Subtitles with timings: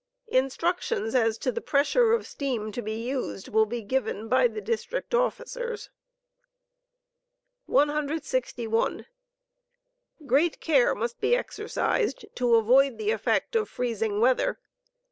[0.33, 4.59] Instructions as to the pressnre of steam to be used will be given by the
[4.59, 5.91] dis *'«••«*•<* triot officers.
[7.69, 9.05] atMm 161.
[10.25, 14.57] Great care must be exercised to avoid the effect of freezing weather.